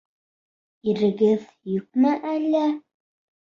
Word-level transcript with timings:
Ирегеҙ 0.93 1.45
юҡмы 1.75 2.17
әллә? 2.35 2.65